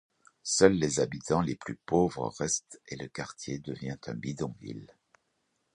[0.41, 4.89] Seuls les habitants les plus pauvres restent et le quartier devient un bidonville.